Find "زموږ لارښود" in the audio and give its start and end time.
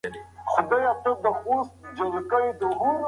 1.23-2.55